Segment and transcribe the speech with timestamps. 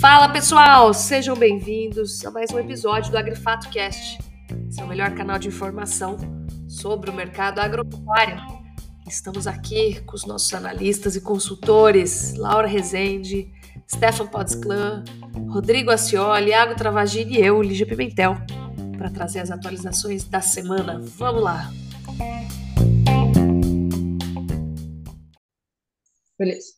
[0.00, 4.18] Fala pessoal, sejam bem-vindos a mais um episódio do Agrifato Cast,
[4.70, 6.16] seu melhor canal de informação
[6.68, 8.40] sobre o mercado agropecuário.
[9.06, 13.50] Estamos aqui com os nossos analistas e consultores, Laura Rezende,
[13.90, 15.02] Stefan Podsclan,
[15.48, 18.36] Rodrigo Acioli, Iago Travagini e eu, Lígia Pimentel,
[18.96, 21.00] para trazer as atualizações da semana.
[21.18, 21.72] Vamos lá!
[26.38, 26.74] Beleza.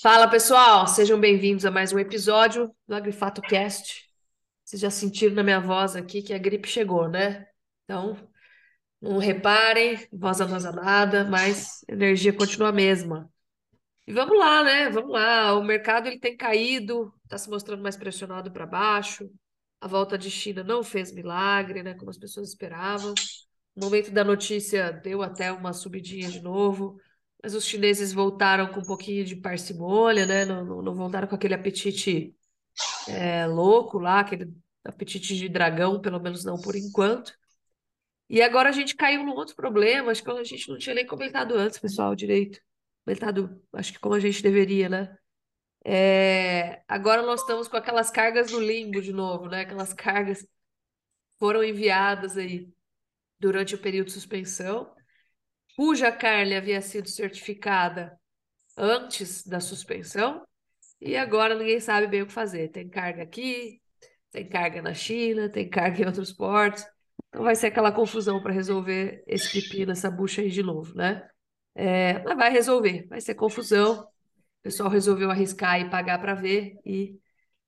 [0.00, 4.08] Fala pessoal, sejam bem-vindos a mais um episódio do Agrifato Cast.
[4.64, 7.46] Vocês já sentiram na minha voz aqui que a gripe chegou, né?
[7.84, 8.16] Então,
[8.98, 13.30] não reparem, voz anasalada, mas energia continua a mesma.
[14.06, 14.88] E vamos lá, né?
[14.88, 15.54] Vamos lá.
[15.54, 19.30] O mercado ele tem caído, está se mostrando mais pressionado para baixo.
[19.82, 21.92] A volta de China não fez milagre, né?
[21.92, 23.12] Como as pessoas esperavam.
[23.76, 26.98] No momento da notícia deu até uma subidinha de novo.
[27.42, 30.44] Mas os chineses voltaram com um pouquinho de parcimônia, né?
[30.44, 32.34] Não, não, não voltaram com aquele apetite
[33.08, 34.52] é, louco lá, aquele
[34.84, 37.32] apetite de dragão, pelo menos não por enquanto.
[38.28, 41.06] E agora a gente caiu num outro problema, acho que a gente não tinha nem
[41.06, 42.60] comentado antes, pessoal, direito.
[43.04, 45.16] Comentado, acho que como a gente deveria, né?
[45.84, 49.62] É, agora nós estamos com aquelas cargas no limbo de novo, né?
[49.62, 50.46] Aquelas cargas
[51.38, 52.68] foram enviadas aí
[53.38, 54.92] durante o período de suspensão
[55.78, 58.18] cuja carne havia sido certificada
[58.76, 60.44] antes da suspensão,
[61.00, 62.66] e agora ninguém sabe bem o que fazer.
[62.70, 63.80] Tem carga aqui,
[64.32, 66.84] tem carga na China, tem carga em outros portos.
[67.28, 71.28] Então vai ser aquela confusão para resolver esse pepino, essa bucha aí de novo, né?
[71.76, 74.00] É, mas vai resolver, vai ser confusão.
[74.00, 77.20] O pessoal resolveu arriscar e pagar para ver e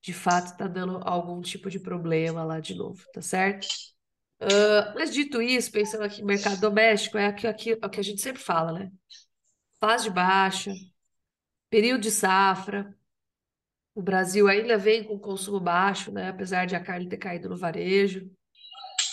[0.02, 3.68] de fato está dando algum tipo de problema lá de novo, tá certo?
[4.42, 8.00] Uh, mas dito isso, pensando aqui no mercado doméstico, é aqui, aqui, é o que
[8.00, 8.90] a gente sempre fala, né?
[9.78, 10.72] Fase de baixa,
[11.68, 12.96] período de safra.
[13.94, 16.30] O Brasil ainda vem com consumo baixo, né?
[16.30, 18.30] Apesar de a carne ter caído no varejo.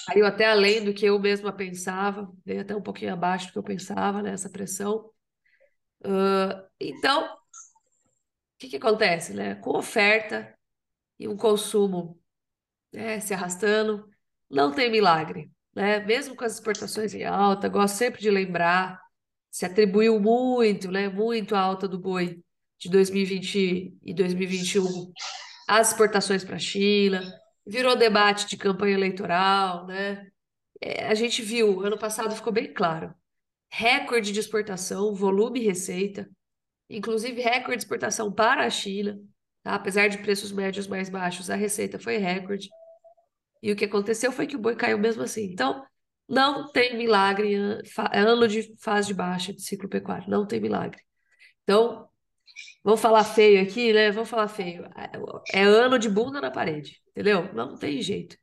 [0.07, 3.59] Caiu até além do que eu mesma pensava, veio até um pouquinho abaixo do que
[3.59, 4.31] eu pensava, né?
[4.31, 5.12] Essa pressão.
[6.06, 7.38] Uh, então, o
[8.57, 9.56] que, que acontece, né?
[9.56, 10.57] Com oferta
[11.19, 12.18] e um consumo
[12.94, 14.09] né, se arrastando,
[14.50, 16.00] não tem milagre, né?
[16.06, 19.00] Mesmo com as exportações em alta, gosto sempre de lembrar,
[19.52, 21.09] se atribuiu muito, né?
[21.09, 22.41] Muito a alta do boi
[22.80, 25.12] de 2020 e 2021
[25.68, 27.22] às exportações para a China,
[27.66, 30.28] virou debate de campanha eleitoral, né?
[30.81, 33.13] É, a gente viu, ano passado ficou bem claro,
[33.69, 36.30] recorde de exportação, volume e receita,
[36.90, 39.19] inclusive recorde de exportação para a China,
[39.63, 39.75] tá?
[39.75, 42.69] apesar de preços médios mais baixos, a receita foi recorde.
[43.67, 45.44] E o que aconteceu foi que o boi caiu mesmo assim.
[45.44, 45.85] Então,
[46.25, 47.53] não tem milagre,
[48.13, 51.01] é ano de fase de baixa de ciclo pecuário, não tem milagre.
[51.63, 52.07] Então,
[52.81, 54.09] vamos falar feio aqui, né?
[54.09, 54.89] Vamos falar feio.
[55.53, 57.53] É ano de bunda na parede, entendeu?
[57.53, 58.38] Não tem jeito.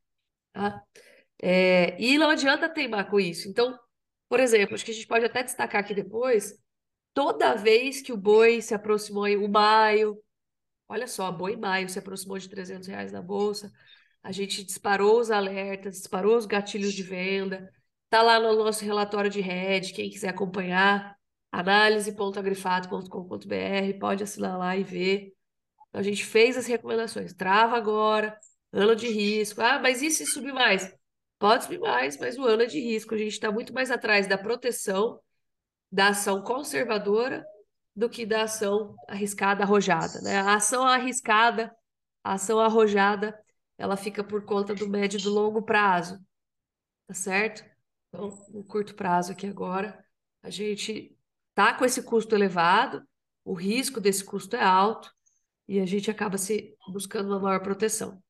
[0.52, 0.82] Tá?
[1.40, 3.48] É, e não adianta teimar com isso.
[3.48, 3.78] Então,
[4.28, 6.52] por exemplo, acho que a gente pode até destacar aqui depois,
[7.14, 10.22] toda vez que o boi se aproximou o maio,
[10.86, 13.72] olha só, boi maio se aproximou de 300 reais na bolsa,
[14.24, 17.70] a gente disparou os alertas, disparou os gatilhos de venda.
[18.08, 21.14] Tá lá no nosso relatório de rede, quem quiser acompanhar,
[21.52, 25.34] análise.agrifato.com.br, pode assinar lá e ver.
[25.92, 27.34] A gente fez as recomendações.
[27.34, 28.34] Trava agora,
[28.72, 29.60] ano de risco.
[29.60, 30.90] Ah, mas e se subir mais?
[31.38, 33.14] Pode subir mais, mas o ano é de risco.
[33.14, 35.20] A gente está muito mais atrás da proteção,
[35.92, 37.44] da ação conservadora,
[37.94, 40.22] do que da ação arriscada, arrojada.
[40.22, 40.38] Né?
[40.38, 41.70] A ação arriscada,
[42.24, 43.38] a ação arrojada
[43.76, 46.18] ela fica por conta do médio e do longo prazo,
[47.06, 47.64] tá certo?
[48.08, 50.04] Então, no curto prazo aqui agora,
[50.42, 51.16] a gente
[51.54, 53.02] tá com esse custo elevado,
[53.44, 55.10] o risco desse custo é alto
[55.68, 58.22] e a gente acaba se buscando uma maior proteção.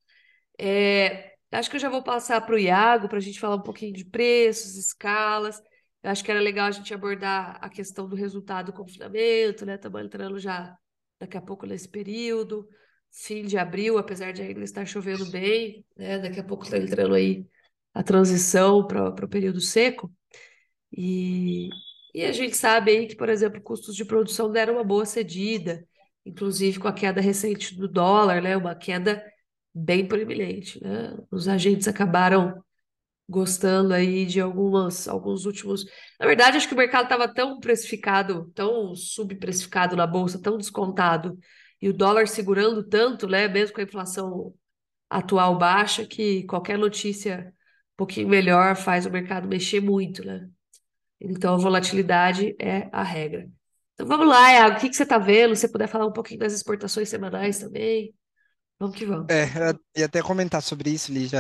[0.58, 3.62] É, acho que eu já vou passar para o Iago para a gente falar um
[3.62, 5.60] pouquinho de preços, escalas.
[6.02, 9.74] Eu acho que era legal a gente abordar a questão do resultado do confinamento, né?
[9.74, 10.76] Estamos entrando já
[11.18, 12.68] daqui a pouco nesse período
[13.14, 16.18] fim de abril, apesar de ainda estar chovendo bem, né?
[16.18, 17.46] Daqui a pouco está entrando aí
[17.94, 20.12] a transição para o período seco.
[20.92, 21.68] E,
[22.12, 25.86] e a gente sabe aí que, por exemplo, custos de produção deram uma boa cedida,
[26.26, 28.56] inclusive com a queda recente do dólar, né?
[28.56, 29.24] Uma queda
[29.72, 31.16] bem proeminente, né?
[31.30, 32.62] Os agentes acabaram
[33.28, 35.84] gostando aí de algumas, alguns últimos.
[36.18, 41.38] Na verdade, acho que o mercado estava tão precificado, tão subprecificado na bolsa, tão descontado
[41.84, 44.54] e o dólar segurando tanto, né, mesmo com a inflação
[45.10, 47.52] atual baixa, que qualquer notícia
[47.92, 50.48] um pouquinho melhor faz o mercado mexer muito, né?
[51.20, 53.50] Então a volatilidade é a regra.
[53.92, 55.54] Então vamos lá, Iago, o que que você está vendo?
[55.54, 58.14] Se você puder falar um pouquinho das exportações semanais também.
[58.78, 59.26] Vamos que vamos.
[59.28, 59.44] É,
[59.94, 61.38] ia até comentar sobre isso, Lígia.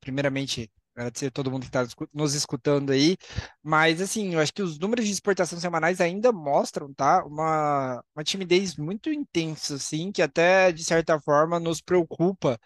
[0.00, 3.16] Primeiramente, agradecer a todo mundo que está nos escutando aí.
[3.62, 7.24] Mas, assim, eu acho que os números de exportação semanais ainda mostram, tá?
[7.24, 12.58] Uma, uma timidez muito intensa, assim, que até, de certa forma, nos preocupa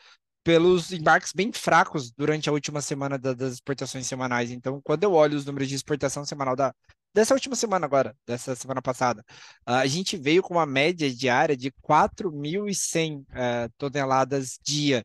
[0.43, 4.51] pelos embarques bem fracos durante a última semana da, das exportações semanais.
[4.51, 6.75] Então, quando eu olho os números de exportação semanal da,
[7.15, 9.25] dessa última semana agora, dessa semana passada,
[9.67, 15.05] a gente veio com uma média diária de 4.100 uh, toneladas dia,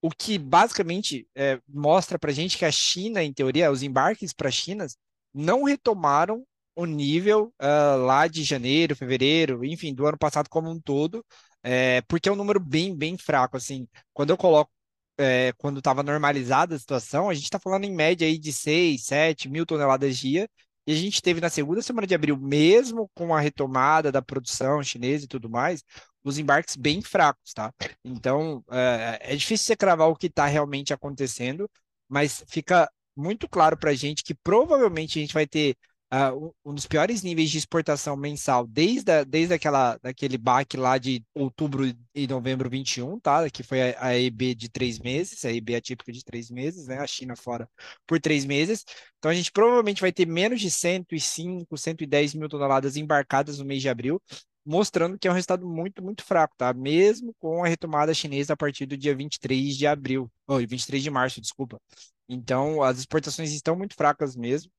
[0.00, 4.48] o que basicamente é, mostra para gente que a China, em teoria, os embarques para
[4.48, 4.86] a China
[5.34, 6.44] não retomaram
[6.76, 11.24] o nível uh, lá de janeiro, fevereiro, enfim, do ano passado como um todo,
[11.62, 14.70] é, porque é um número bem, bem fraco, assim, quando eu coloco
[15.18, 19.04] é, quando estava normalizada a situação, a gente está falando em média aí de 6,
[19.04, 20.48] 7 mil toneladas dia,
[20.86, 24.82] e a gente teve na segunda semana de abril, mesmo com a retomada da produção
[24.82, 25.82] chinesa e tudo mais,
[26.24, 27.72] os embarques bem fracos, tá?
[28.04, 31.70] Então, é, é difícil você cravar o que está realmente acontecendo,
[32.08, 35.76] mas fica muito claro para a gente que provavelmente a gente vai ter
[36.12, 40.98] uh, um dos piores níveis de exportação mensal desde, a, desde aquela, daquele baque lá
[40.98, 41.84] de outubro
[42.14, 43.48] e novembro 21, tá?
[43.50, 46.98] Que foi a, a EB de três meses, a EB atípica de três meses, né?
[46.98, 47.68] A China fora
[48.06, 48.84] por três meses.
[49.18, 53.82] Então a gente provavelmente vai ter menos de 105, 110 mil toneladas embarcadas no mês
[53.82, 54.20] de abril,
[54.68, 56.72] mostrando que é um resultado muito, muito fraco, tá?
[56.74, 61.02] Mesmo com a retomada chinesa a partir do dia 23 de abril, ou oh, 23
[61.02, 61.80] de março, desculpa.
[62.28, 64.70] Então, as exportações estão muito fracas mesmo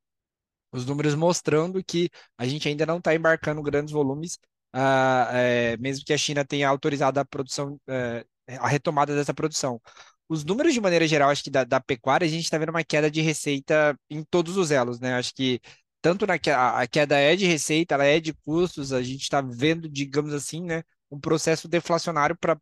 [0.72, 4.36] os números mostrando que a gente ainda não está embarcando grandes volumes,
[4.76, 8.26] uh, é, mesmo que a China tenha autorizado a produção, uh,
[8.60, 9.82] a retomada dessa produção.
[10.28, 12.84] Os números, de maneira geral, acho que da, da pecuária, a gente está vendo uma
[12.84, 15.16] queda de receita em todos os elos, né?
[15.16, 15.60] Acho que
[16.02, 19.90] tanto na a queda é de receita, ela é de custos, a gente está vendo,
[19.90, 22.58] digamos assim, né, um processo deflacionário para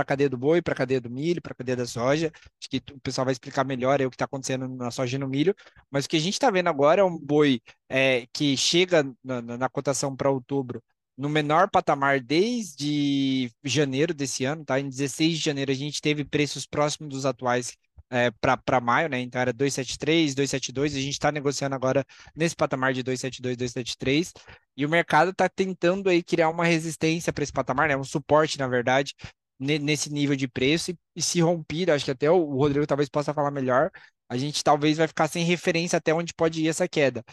[0.00, 2.30] a cadeia do boi, para a cadeia do milho, para a cadeia da soja.
[2.60, 5.18] Acho que o pessoal vai explicar melhor aí o que está acontecendo na soja e
[5.18, 5.54] no milho.
[5.90, 9.42] Mas o que a gente está vendo agora é um boi é, que chega na,
[9.42, 10.82] na cotação para outubro
[11.16, 14.80] no menor patamar desde janeiro desse ano, tá?
[14.80, 17.76] Em 16 de janeiro a gente teve preços próximos dos atuais
[18.10, 19.20] é, para maio, né?
[19.20, 22.04] Então era 273, 272, a gente está negociando agora
[22.34, 24.32] nesse patamar de 272, 273,
[24.76, 27.96] e o mercado está tentando aí criar uma resistência para esse patamar, né?
[27.96, 29.14] Um suporte, na verdade,
[29.58, 33.34] nesse nível de preço, e, e se romper, acho que até o Rodrigo talvez possa
[33.34, 33.90] falar melhor,
[34.28, 37.24] a gente talvez vai ficar sem referência até onde pode ir essa queda.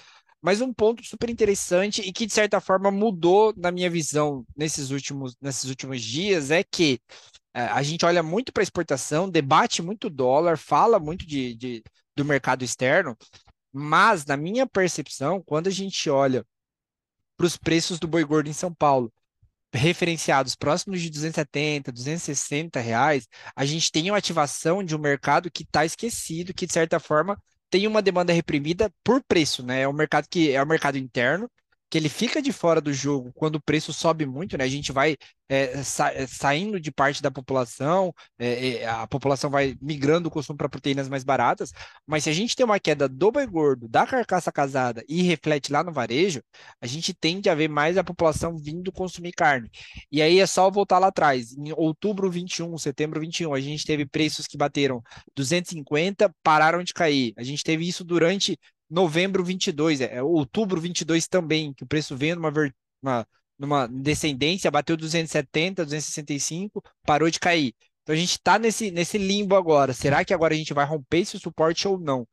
[0.42, 4.92] Mas um ponto super interessante e que, de certa forma, mudou na minha visão nesses
[4.92, 7.00] últimos, nesses últimos dias é que
[7.66, 11.84] a gente olha muito para exportação, debate muito dólar, fala muito de, de,
[12.16, 13.18] do mercado externo,
[13.74, 16.46] mas, na minha percepção, quando a gente olha
[17.36, 19.12] para os preços do boi gordo em São Paulo,
[19.74, 25.64] referenciados próximos de 270, 260 reais, a gente tem uma ativação de um mercado que
[25.64, 29.82] está esquecido, que de certa forma tem uma demanda reprimida por preço, né?
[29.82, 31.50] É um mercado que é um mercado interno,
[31.90, 34.64] que ele fica de fora do jogo quando o preço sobe muito, né?
[34.66, 35.16] A gente vai
[35.50, 40.32] é, sa é, saindo de parte da população, é, é, a população vai migrando o
[40.32, 41.72] consumo para proteínas mais baratas,
[42.06, 45.72] mas se a gente tem uma queda do boi gordo, da carcaça casada e reflete
[45.72, 46.42] lá no varejo,
[46.82, 49.70] a gente tende a ver mais a população vindo consumir carne.
[50.12, 51.54] E aí é só voltar lá atrás.
[51.58, 55.02] Em outubro 21, setembro 21, a gente teve preços que bateram
[55.36, 57.34] 250, pararam de cair.
[57.38, 58.58] A gente teve isso durante
[58.90, 62.52] novembro 22, é, é outubro 22 também, que o preço vem numa,
[63.02, 63.28] uma,
[63.58, 67.74] numa descendência, bateu 270, 265, parou de cair.
[68.04, 69.94] Então a gente está nesse, nesse limbo agora.
[69.94, 72.26] Será que agora a gente vai romper esse suporte ou não?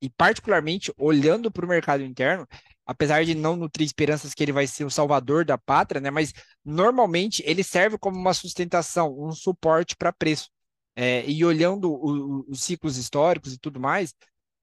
[0.00, 2.46] E particularmente olhando para o mercado interno,
[2.86, 6.10] apesar de não nutrir esperanças que ele vai ser o salvador da pátria, né?
[6.10, 6.32] Mas
[6.64, 10.48] normalmente ele serve como uma sustentação, um suporte para preço.
[10.96, 14.14] É, e olhando o, o, os ciclos históricos e tudo mais,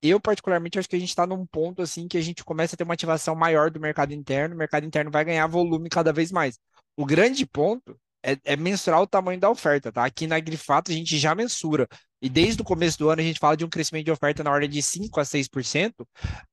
[0.09, 2.77] eu, particularmente, acho que a gente está num ponto assim que a gente começa a
[2.77, 6.31] ter uma ativação maior do mercado interno, o mercado interno vai ganhar volume cada vez
[6.31, 6.57] mais.
[6.97, 10.03] O grande ponto é, é mensurar o tamanho da oferta, tá?
[10.03, 11.87] Aqui na Grifato a gente já mensura.
[12.21, 14.51] E desde o começo do ano a gente fala de um crescimento de oferta na
[14.51, 15.93] ordem de 5 a 6%.
[16.01, 16.05] Uh,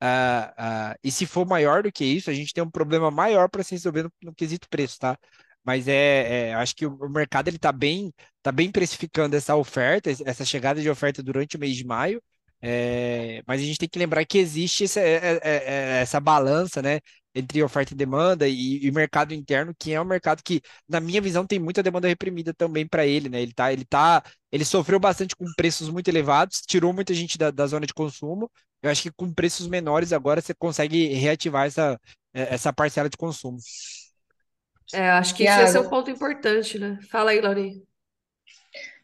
[0.02, 3.62] uh, e se for maior do que isso, a gente tem um problema maior para
[3.62, 5.16] se resolver no, no, quesito preço, tá?
[5.64, 10.10] Mas é, é acho que o, mercado ele está bem, tá bem precificando essa oferta,
[10.10, 12.22] essa chegada de oferta durante o mês de maio.
[12.64, 16.80] É, mas a gente tem que lembrar que existe essa, é, é, é, essa balança,
[16.80, 17.00] né,
[17.34, 21.20] entre oferta e demanda e, e, mercado interno, que é um mercado que, na minha
[21.20, 23.42] visão, tem muita demanda reprimida também para ele, né?
[23.42, 27.50] Ele tá, ele tá, ele sofreu bastante com preços muito elevados, tirou muita gente da,
[27.50, 28.50] da zona de consumo.
[28.82, 31.98] Eu acho que com preços menores agora você consegue reativar essa,
[32.32, 33.58] essa parcela de consumo.
[34.92, 36.98] É, acho que ia ser um ponto importante, né?
[37.10, 37.80] Fala aí, Laurinha.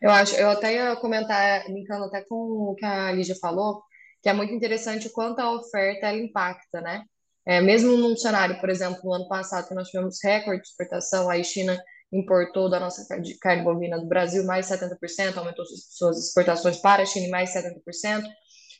[0.01, 3.83] Eu acho, eu até ia comentar, linkando até com o que a Lígia falou,
[4.23, 7.05] que é muito interessante o quanto a oferta ela impacta, né?
[7.47, 11.31] É, mesmo num cenário, por exemplo, no ano passado, que nós tivemos recorde de exportação,
[11.31, 11.79] a China
[12.13, 13.07] importou da nossa
[13.41, 18.23] carne bovina do Brasil mais 70%, aumentou suas exportações para a China mais 70%,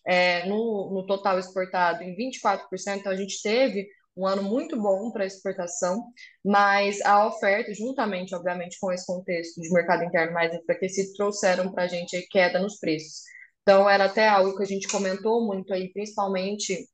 [0.07, 2.61] é, no, no total exportado em 24%,
[2.99, 6.05] então a gente teve um ano muito bom para exportação,
[6.45, 11.85] mas a oferta, juntamente, obviamente, com esse contexto de mercado interno mais enfraquecido, trouxeram para
[11.85, 13.23] a gente queda nos preços.
[13.63, 16.89] Então, era até algo que a gente comentou muito aí, principalmente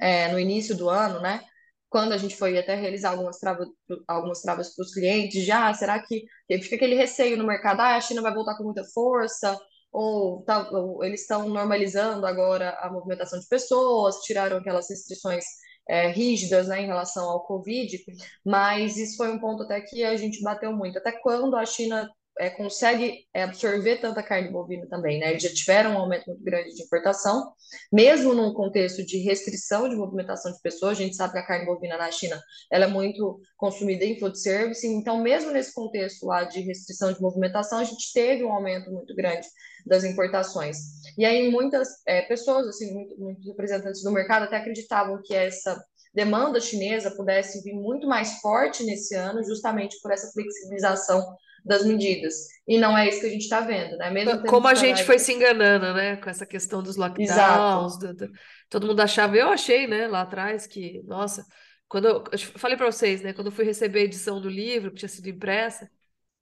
[0.00, 1.40] é, no início do ano, né?
[1.88, 3.68] Quando a gente foi até realizar algumas travas,
[4.08, 6.24] algumas travas para os clientes, já, ah, será que
[6.62, 9.56] fica aquele receio no mercado, ah, a China vai voltar com muita força,
[9.92, 15.44] ou, tá, ou eles estão normalizando agora a movimentação de pessoas, tiraram aquelas restrições
[15.88, 17.98] é, rígidas né, em relação ao Covid,
[18.44, 20.98] mas isso foi um ponto até que a gente bateu muito.
[20.98, 25.30] Até quando a China é, consegue é, absorver tanta carne bovina também, né?
[25.30, 27.52] Eles já tiveram um aumento muito grande de importação,
[27.92, 31.66] mesmo num contexto de restrição de movimentação de pessoas, a gente sabe que a carne
[31.66, 32.40] bovina na China
[32.70, 37.20] ela é muito consumida em food service, então mesmo nesse contexto lá de restrição de
[37.20, 39.46] movimentação, a gente teve um aumento muito grande
[39.86, 40.76] das importações.
[41.16, 45.80] E aí muitas é, pessoas, assim, muito, muitos representantes do mercado até acreditavam que essa
[46.12, 51.22] demanda chinesa pudesse vir muito mais forte nesse ano, justamente por essa flexibilização
[51.66, 52.34] das medidas.
[52.66, 54.10] E não é isso que a gente está vendo, né?
[54.10, 56.16] Mesmo Como a gente foi se enganando, né?
[56.16, 58.30] Com essa questão dos lockdowns, do, do...
[58.68, 61.44] todo mundo achava, eu achei, né, lá atrás, que, nossa,
[61.88, 63.32] quando eu, eu falei para vocês, né?
[63.32, 65.90] Quando eu fui receber a edição do livro, que tinha sido impressa,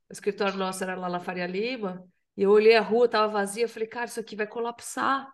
[0.08, 2.04] o escritório nosso era lá na Faria Lima,
[2.36, 5.32] e eu olhei a rua, estava vazia, falei, cara, isso aqui vai colapsar.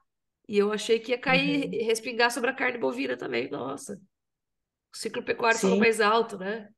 [0.49, 1.87] E eu achei que ia cair, uhum.
[1.87, 3.49] respingar sobre a carne bovina também.
[3.51, 3.95] Nossa,
[4.93, 5.69] o ciclo pecuário Sim.
[5.69, 6.69] falou mais alto, né?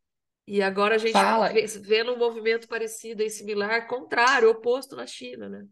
[0.47, 1.49] E agora a gente Fala.
[1.49, 5.65] vê, vendo um movimento parecido e similar, contrário, oposto na China, né?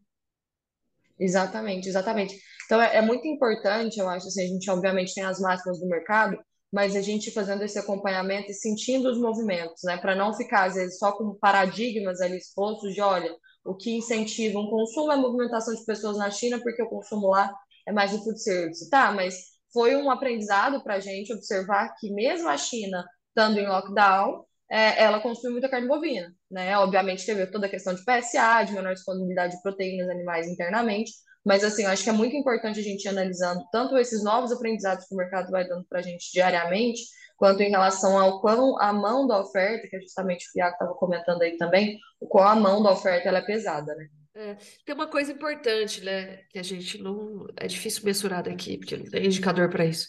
[1.18, 2.40] Exatamente, exatamente.
[2.64, 5.86] Então é, é, muito importante, eu acho, assim, a gente obviamente tem as máximas do
[5.86, 6.38] mercado,
[6.72, 9.96] mas a gente fazendo esse acompanhamento e sentindo os movimentos, né?
[9.98, 13.34] Para não ficar, às vezes, só com paradigmas ali expostos de, olha,
[13.64, 17.28] o que incentiva um consumo é a movimentação de pessoas na China, porque o consumo
[17.28, 17.52] lá
[17.86, 18.88] é mais de food service.
[18.88, 19.34] Tá, mas
[19.72, 25.02] foi um aprendizado para a gente observar que mesmo a China estando em lockdown, é,
[25.02, 26.78] ela consome muita carne bovina, né?
[26.78, 31.10] Obviamente teve toda a questão de PSA, de menor disponibilidade de proteínas animais internamente,
[31.44, 34.52] mas assim, eu acho que é muito importante a gente ir analisando tanto esses novos
[34.52, 37.02] aprendizados que o mercado vai dando para a gente diariamente,
[37.36, 40.94] quanto em relação ao quão a mão da oferta, que é justamente o Iago estava
[40.94, 44.06] comentando aí também, o quão a mão da oferta ela é pesada, né?
[44.36, 48.96] É, tem uma coisa importante, né, que a gente não é difícil mensurar daqui, porque
[48.96, 50.06] não tem indicador para isso.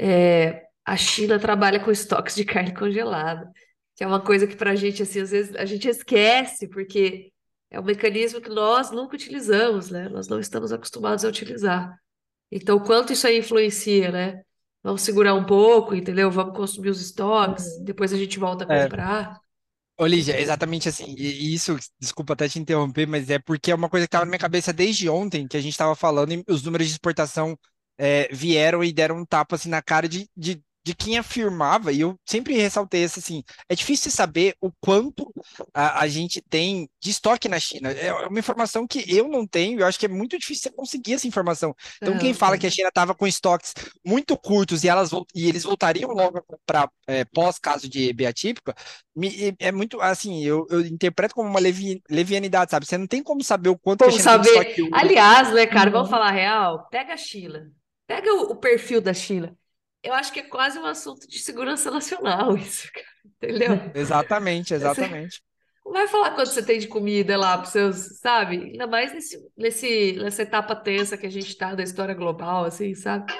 [0.00, 3.48] É, a China trabalha com estoques de carne congelada
[3.96, 7.32] que é uma coisa que para a gente, assim, às vezes a gente esquece, porque
[7.70, 10.08] é um mecanismo que nós nunca utilizamos, né?
[10.08, 11.96] Nós não estamos acostumados a utilizar.
[12.50, 14.42] Então, quanto isso aí influencia, né?
[14.82, 16.30] Vamos segurar um pouco, entendeu?
[16.30, 17.84] Vamos consumir os estoques, uhum.
[17.84, 18.82] depois a gente volta a é.
[18.84, 19.40] comprar.
[19.96, 23.88] Ô, Lígia, exatamente assim, e isso, desculpa até te interromper, mas é porque é uma
[23.88, 26.64] coisa que estava na minha cabeça desde ontem, que a gente estava falando, e os
[26.64, 27.56] números de exportação
[27.96, 32.00] é, vieram e deram um tapa assim na cara de, de de quem afirmava, e
[32.00, 35.32] eu sempre ressaltei isso assim, é difícil saber o quanto
[35.72, 37.90] a, a, gente tem de estoque na China.
[37.90, 41.14] É uma informação que eu não tenho, eu acho que é muito difícil você conseguir
[41.14, 41.74] essa informação.
[41.96, 43.72] Então, quem fala que a China estava com estoques
[44.04, 48.74] muito curtos e, elas, e eles voltariam logo para é, pós-caso de EB atípica,
[49.16, 52.84] me, é muito, assim, eu, eu interpreto como uma levi, levianidade, sabe?
[52.84, 54.76] Você não tem como saber o quanto como saber.
[54.92, 56.14] Aliás, né, cara, vamos uhum.
[56.14, 57.72] falar real, pega a China,
[58.06, 59.56] pega o, o perfil da China
[60.04, 62.88] eu acho que é quase um assunto de segurança nacional isso,
[63.24, 63.90] entendeu?
[63.94, 65.42] Exatamente, exatamente.
[65.84, 68.56] Não vai falar quanto você tem de comida lá para seus, sabe?
[68.56, 72.94] Ainda mais nesse, nesse, nessa etapa tensa que a gente está da história global, assim,
[72.94, 73.32] sabe?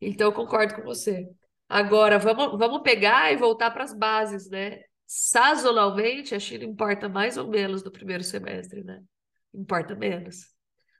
[0.00, 1.26] Então eu concordo com você.
[1.68, 4.80] Agora, vamos, vamos pegar e voltar para as bases, né?
[5.06, 9.00] Sazonalmente, a China importa mais ou menos no primeiro semestre, né?
[9.52, 10.46] Importa menos.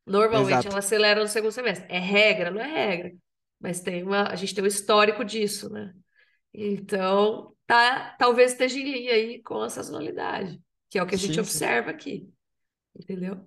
[0.05, 0.69] Normalmente Exato.
[0.69, 1.87] ela acelera no segundo semestre.
[1.89, 3.13] É regra, não é regra
[3.61, 5.93] mas tem uma, a gente tem um histórico disso, né?
[6.53, 11.19] Então, tá, talvez esteja em linha aí com a sazonalidade, que é o que a
[11.19, 11.95] gente sim, observa sim.
[11.95, 12.29] aqui,
[12.97, 13.45] entendeu?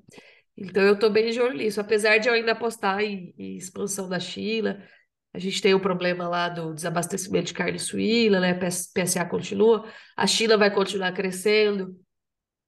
[0.55, 4.07] Então, eu estou bem de olho nisso, apesar de eu ainda apostar em, em, expansão
[4.07, 4.87] da China,
[5.33, 8.53] a gente tem o problema lá do desabastecimento de carne suína, né?
[8.53, 11.99] PSA continua, a China vai continuar crescendo,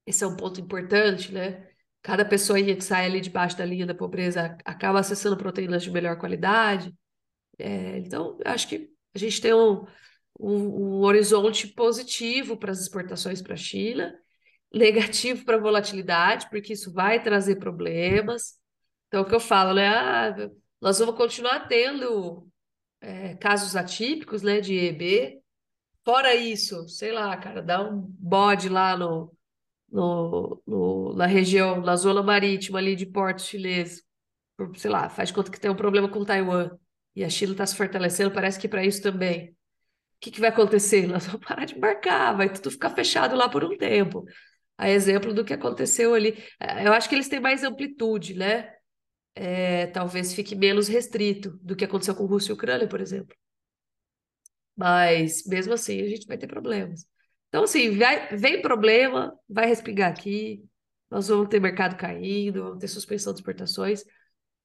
[0.04, 1.68] esse é um ponto importante, né?
[2.02, 6.16] Cada pessoa que sai ali debaixo da linha da pobreza acaba acessando proteínas de melhor
[6.18, 6.94] qualidade,
[7.58, 9.86] é, então, acho que a gente tem um,
[10.38, 14.14] um, um horizonte positivo para as exportações para a China,
[14.72, 18.58] negativo para a volatilidade, porque isso vai trazer problemas.
[19.08, 19.88] Então, o que eu falo, né?
[19.88, 22.48] Ah, nós vamos continuar tendo
[23.00, 25.40] é, casos atípicos, né, de EB.
[26.04, 29.34] Fora isso, sei lá, cara, dá um bode lá no,
[29.90, 34.04] no, no, na região, na zona marítima ali de portos chineses,
[34.76, 36.70] sei lá, faz conta que tem um problema com Taiwan
[37.16, 39.50] e a China está se fortalecendo, parece que para isso também.
[39.50, 39.54] O
[40.20, 41.06] que, que vai acontecer?
[41.06, 44.24] Nós vamos parar de embarcar, vai tudo ficar fechado lá por um tempo.
[44.78, 46.36] A exemplo do que aconteceu ali.
[46.60, 48.70] É, eu acho que eles têm mais amplitude, né?
[49.34, 53.34] É, talvez fique menos restrito do que aconteceu com Rússia e Ucrânia, por exemplo.
[54.76, 57.06] Mas, mesmo assim, a gente vai ter problemas.
[57.48, 60.62] Então, assim, vai, vem problema, vai respingar aqui,
[61.10, 64.04] nós vamos ter mercado caindo, vamos ter suspensão de exportações.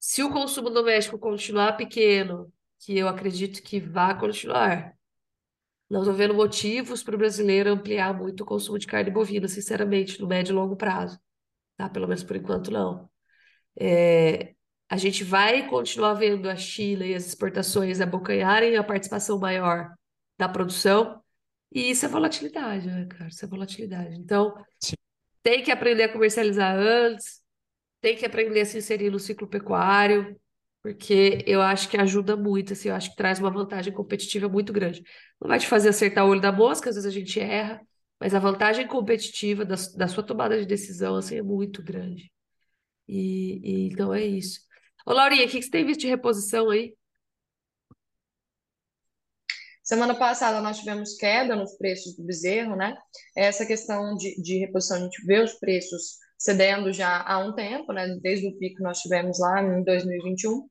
[0.01, 4.97] Se o consumo doméstico continuar pequeno, que eu acredito que vai continuar,
[5.87, 10.19] não estou vendo motivos para o brasileiro ampliar muito o consumo de carne bovina, sinceramente,
[10.19, 11.19] no médio e longo prazo.
[11.77, 11.87] Tá?
[11.87, 13.07] Pelo menos por enquanto, não.
[13.79, 14.55] É,
[14.89, 19.93] a gente vai continuar vendo a China e as exportações abocanharem a participação maior
[20.35, 21.21] da produção,
[21.71, 23.27] e isso é volatilidade, né, cara?
[23.27, 24.15] Isso é volatilidade.
[24.15, 24.95] Então, Sim.
[25.43, 27.40] tem que aprender a comercializar antes,
[28.01, 30.35] tem que aprender a se inserir no ciclo pecuário,
[30.81, 34.73] porque eu acho que ajuda muito, assim, eu acho que traz uma vantagem competitiva muito
[34.73, 35.03] grande.
[35.39, 37.79] Não vai te fazer acertar o olho da mosca, às vezes a gente erra,
[38.19, 42.31] mas a vantagem competitiva da, da sua tomada de decisão, assim, é muito grande.
[43.07, 44.61] E, e então é isso.
[45.05, 46.95] Ô, Laurinha, o que que você tem visto de reposição aí?
[49.83, 52.95] Semana passada nós tivemos queda nos preços do bezerro, né?
[53.35, 57.93] Essa questão de, de reposição, a gente vê os preços cedendo já há um tempo,
[57.93, 58.17] né?
[58.19, 60.67] Desde o pico que nós tivemos lá em 2021.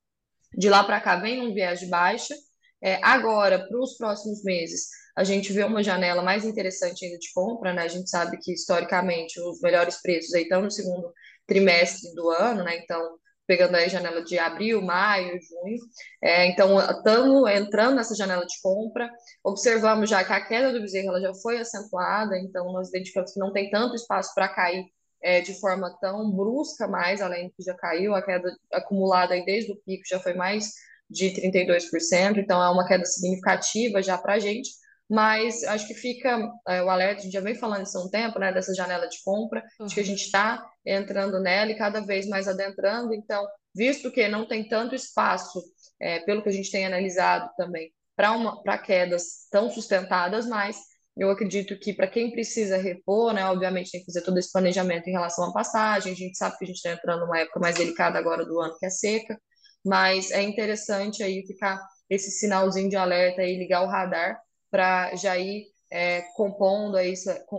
[0.58, 2.34] De lá para cá vem um viés de baixa.
[2.82, 7.32] É, agora, para os próximos meses, a gente vê uma janela mais interessante ainda de
[7.32, 7.82] compra, né?
[7.82, 11.12] A gente sabe que historicamente os melhores preços aí estão no segundo
[11.46, 12.76] trimestre do ano, né?
[12.78, 13.00] Então,
[13.46, 15.78] pegando aí a janela de abril, maio, junho.
[16.20, 19.08] É, então, estamos entrando nessa janela de compra.
[19.44, 23.38] Observamos já que a queda do bezerro ela já foi acentuada, então nós identificamos que
[23.38, 24.84] não tem tanto espaço para cair
[25.22, 29.44] é, de forma tão brusca mais, além do que já caiu, a queda acumulada aí
[29.44, 30.72] desde o pico já foi mais
[31.08, 34.70] de 32%, então é uma queda significativa já para a gente,
[35.08, 38.08] mas acho que fica é, o alerta, a gente já vem falando isso há um
[38.08, 39.86] tempo, né, dessa janela de compra, uhum.
[39.86, 44.28] acho que a gente está entrando nela e cada vez mais adentrando, então, visto que
[44.28, 45.60] não tem tanto espaço,
[46.00, 50.76] é, pelo que a gente tem analisado também, para quedas tão sustentadas, mas
[51.20, 55.06] eu acredito que para quem precisa repor, né, obviamente tem que fazer todo esse planejamento
[55.06, 57.76] em relação à passagem, a gente sabe que a gente está entrando numa época mais
[57.76, 59.38] delicada agora do ano, que é seca,
[59.84, 61.78] mas é interessante aí ficar
[62.08, 67.12] esse sinalzinho de alerta e ligar o radar para já ir é, compondo aí,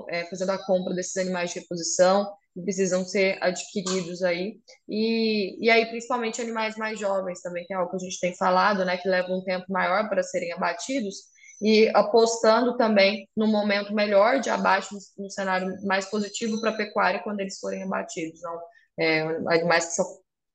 [0.09, 4.55] é, fazendo a compra desses animais de reposição que precisam ser adquiridos aí.
[4.89, 8.35] E, e aí, principalmente animais mais jovens também, que é algo que a gente tem
[8.35, 11.29] falado, né, que leva um tempo maior para serem abatidos,
[11.61, 17.21] e apostando também no momento melhor de abate, no, cenário mais positivo para a pecuária
[17.23, 18.41] quando eles forem abatidos.
[18.41, 18.59] Não,
[18.97, 20.03] é, animais que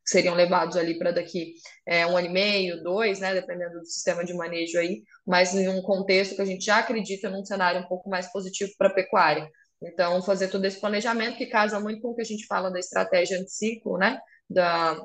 [0.04, 1.54] seriam levados ali para daqui
[1.86, 5.68] é, um ano e meio, dois, né, dependendo do sistema de manejo aí, mas em
[5.68, 8.94] um contexto que a gente já acredita num cenário um pouco mais positivo para a
[8.94, 9.48] pecuária.
[9.82, 12.78] Então, fazer todo esse planejamento que casa muito com o que a gente fala da
[12.78, 14.96] estratégia de ciclo, né, da,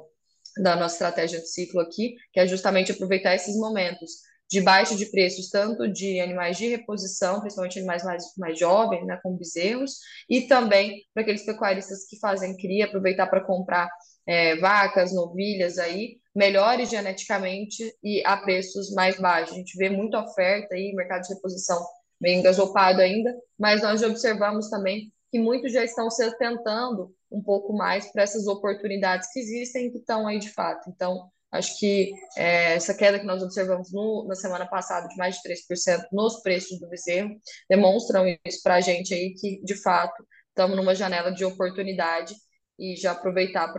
[0.57, 5.05] da nossa estratégia de ciclo aqui, que é justamente aproveitar esses momentos de baixa de
[5.05, 9.93] preços, tanto de animais de reposição, principalmente animais mais, mais jovens, né, como bezerros,
[10.29, 13.89] e também para aqueles pecuaristas que fazem cria, aproveitar para comprar
[14.27, 19.53] é, vacas, novilhas aí, melhores geneticamente e a preços mais baixos.
[19.53, 21.81] A gente vê muita oferta aí, mercado de reposição
[22.19, 27.71] bem engasopado ainda, mas nós observamos também que muitos já estão se atentando um pouco
[27.71, 30.89] mais para essas oportunidades que existem e que estão aí de fato.
[30.89, 35.35] Então, acho que é, essa queda que nós observamos no, na semana passada de mais
[35.35, 37.35] de 3% nos preços do bezerro
[37.69, 42.33] demonstram isso para a gente aí que, de fato, estamos numa janela de oportunidade
[42.79, 43.71] e já aproveitar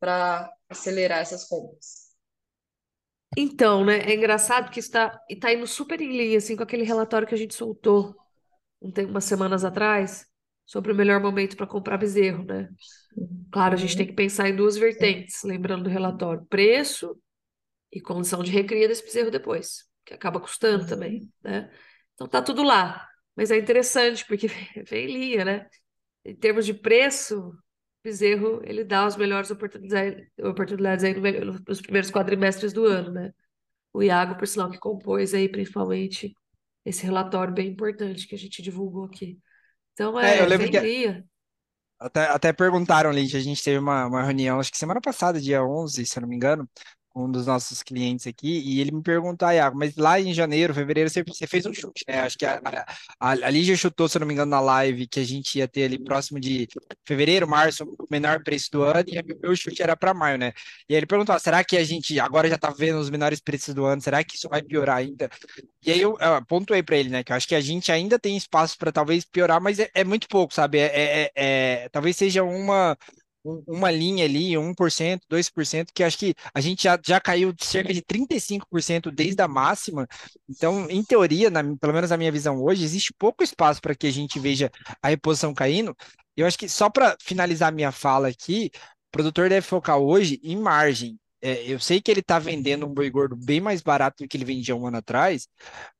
[0.00, 2.10] para acelerar essas compras.
[3.36, 7.28] Então, né, é engraçado que está está indo super em linha assim com aquele relatório
[7.28, 8.16] que a gente soltou
[8.82, 10.29] um tempo, umas semanas atrás
[10.70, 12.68] sobre o melhor momento para comprar bezerro, né?
[13.50, 17.20] Claro, a gente tem que pensar em duas vertentes, lembrando do relatório, preço
[17.92, 21.68] e condição de recria desse bezerro depois, que acaba custando também, né?
[22.14, 23.04] Então tá tudo lá.
[23.34, 24.46] Mas é interessante porque
[24.88, 25.66] vem em linha, né?
[26.24, 27.52] Em termos de preço,
[28.04, 33.34] Bezerro, ele dá as melhores oportunidades, oportunidades aí no, nos primeiros quadrimestres do ano, né?
[33.92, 36.32] O Iago, por sinal, que compôs aí principalmente
[36.84, 39.36] esse relatório bem importante que a gente divulgou aqui.
[40.00, 41.22] Então, é, é eu lembro que
[41.98, 45.62] até, até perguntaram, Lid, a gente teve uma, uma reunião, acho que semana passada, dia
[45.62, 46.66] 11, se eu não me engano,
[47.24, 50.74] um dos nossos clientes aqui, e ele me perguntou, ah, Iago, mas lá em janeiro,
[50.74, 52.20] fevereiro, você, você fez um chute, né?
[52.20, 52.60] Acho que a,
[53.18, 55.68] a, a Lígia chutou, se eu não me engano, na live, que a gente ia
[55.68, 56.68] ter ali próximo de
[57.06, 60.52] fevereiro, março, o menor preço do ano, e o meu chute era para maio, né?
[60.88, 63.40] E aí ele perguntou, ah, será que a gente agora já tá vendo os menores
[63.40, 65.28] preços do ano, será que isso vai piorar ainda?
[65.84, 68.18] E aí eu, eu pontuei para ele, né, que eu acho que a gente ainda
[68.18, 70.78] tem espaço para talvez piorar, mas é, é, muito pouco, sabe?
[70.78, 72.96] É, é, é, é talvez seja uma
[73.44, 77.92] uma linha ali, 1%, 2%, que acho que a gente já, já caiu de cerca
[77.92, 80.06] de 35% desde a máxima.
[80.48, 84.06] Então, em teoria, na, pelo menos na minha visão hoje, existe pouco espaço para que
[84.06, 84.70] a gente veja
[85.02, 85.96] a reposição caindo.
[86.36, 88.70] Eu acho que só para finalizar minha fala aqui,
[89.08, 91.18] o produtor deve focar hoje em margem.
[91.42, 94.36] É, eu sei que ele está vendendo um boi gordo bem mais barato do que
[94.36, 95.48] ele vendia um ano atrás,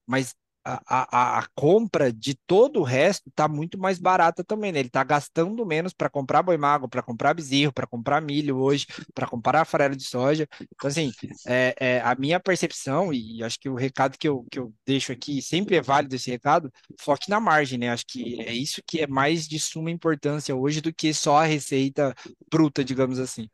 [0.06, 4.78] mas a, a, a, compra de todo o resto está muito mais barata também, né?
[4.80, 8.86] Ele está gastando menos para comprar boi mago, para comprar bezerro, para comprar milho hoje,
[9.14, 10.46] para comprar farelo de soja.
[10.74, 11.12] Então, assim,
[11.46, 15.12] é, é, a minha percepção, e acho que o recado que eu, que eu deixo
[15.12, 16.70] aqui, sempre é válido esse recado,
[17.00, 17.90] foque na margem, né?
[17.90, 21.44] Acho que é isso que é mais de suma importância hoje do que só a
[21.44, 22.14] receita
[22.50, 23.48] bruta, digamos assim.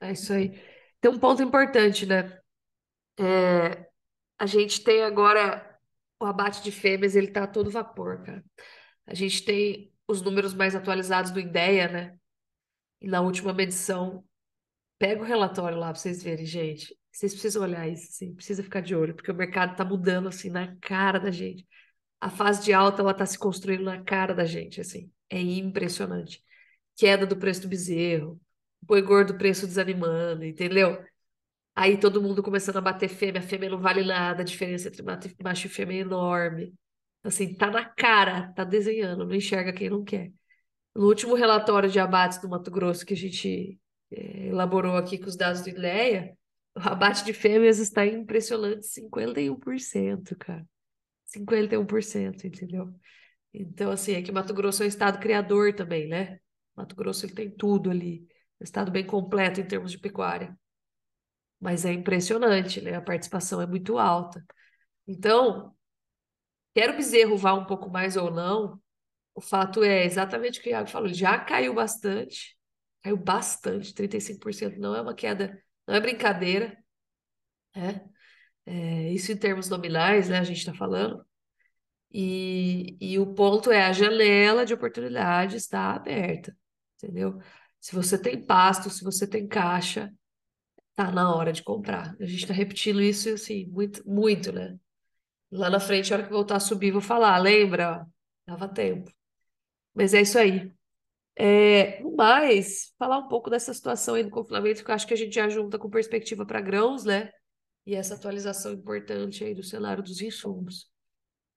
[0.00, 0.60] É isso aí.
[1.00, 2.38] Tem um ponto importante, né?
[3.18, 3.86] É,
[4.38, 5.67] a gente tem agora
[6.20, 8.44] o abate de fêmeas, ele tá a todo vapor, cara.
[9.06, 12.18] A gente tem os números mais atualizados do IDEA, né?
[13.00, 14.24] E na última medição,
[14.98, 16.96] pega o relatório lá pra vocês verem, gente.
[17.12, 20.50] Vocês precisam olhar isso, assim, precisa ficar de olho, porque o mercado tá mudando, assim,
[20.50, 21.66] na cara da gente.
[22.20, 25.10] A fase de alta, ela tá se construindo na cara da gente, assim.
[25.30, 26.42] É impressionante.
[26.96, 28.40] Queda do preço do bezerro,
[28.80, 31.02] boi gordo, preço desanimando, entendeu?
[31.80, 35.00] Aí todo mundo começando a bater fêmea, fêmea não vale nada, a diferença entre
[35.40, 36.74] macho e fêmea é enorme.
[37.22, 40.32] Assim, tá na cara, tá desenhando, não enxerga quem não quer.
[40.92, 43.78] No último relatório de abates do Mato Grosso que a gente
[44.10, 46.36] é, elaborou aqui com os dados do ILEA,
[46.74, 50.66] o abate de fêmeas está impressionante, 51%, cara.
[51.26, 52.92] 51%, entendeu?
[53.54, 56.40] Então, assim, é que Mato Grosso é um estado criador também, né?
[56.76, 58.26] Mato Grosso ele tem tudo ali.
[58.60, 60.58] Um estado bem completo em termos de pecuária
[61.60, 62.94] mas é impressionante, né?
[62.94, 64.44] A participação é muito alta.
[65.06, 65.74] Então,
[66.74, 68.80] quer o bezerro vá um pouco mais ou não,
[69.34, 72.56] o fato é exatamente o que o Iago falou, já caiu bastante,
[73.02, 76.76] caiu bastante, 35% não é uma queda, não é brincadeira,
[77.74, 78.04] né?
[78.66, 80.38] É, isso em termos nominais, né?
[80.38, 81.24] A gente está falando.
[82.12, 86.56] E, e o ponto é a janela de oportunidade está aberta,
[86.96, 87.38] entendeu?
[87.80, 90.12] Se você tem pasto, se você tem caixa,
[90.98, 92.16] tá na hora de comprar.
[92.18, 94.76] A gente está repetindo isso assim, muito, muito, né?
[95.48, 98.04] Lá na frente, a hora que voltar a subir, vou falar, lembra?
[98.44, 99.08] Dava tempo.
[99.94, 100.72] Mas é isso aí.
[101.36, 105.16] É, mais, falar um pouco dessa situação aí do confinamento, que eu acho que a
[105.16, 107.30] gente já junta com perspectiva para grãos, né?
[107.86, 110.90] E essa atualização importante aí do cenário dos insumos.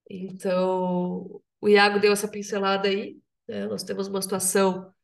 [0.08, 3.66] Então, o Iago deu essa pincelada aí, né?
[3.66, 4.94] Nós temos uma situação,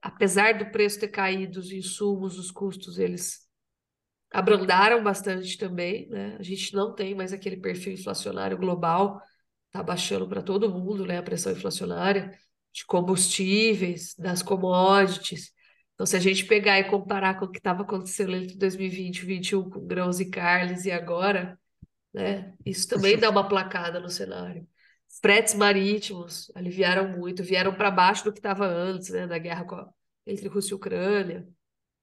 [0.00, 3.41] apesar do preço ter caído, os insumos, os custos, eles
[4.32, 6.36] abrandaram bastante também, né?
[6.38, 9.20] A gente não tem mais aquele perfil inflacionário global,
[9.70, 11.18] tá baixando para todo mundo, né?
[11.18, 12.30] A pressão inflacionária
[12.72, 15.52] de combustíveis, das commodities.
[15.94, 19.26] Então, se a gente pegar e comparar com o que estava acontecendo entre 2020 e
[19.26, 21.58] 2021 com grãos e carnes e agora,
[22.12, 22.54] né?
[22.64, 24.66] Isso também dá uma placada no cenário.
[25.20, 29.26] Fretes marítimos aliviaram muito, vieram para baixo do que estava antes, né?
[29.26, 29.66] Da guerra
[30.26, 31.46] entre Rússia e Ucrânia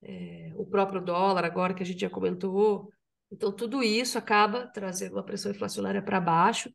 [0.01, 2.89] é, o próprio dólar, agora que a gente já comentou.
[3.31, 6.73] Então, tudo isso acaba trazendo uma pressão inflacionária para baixo,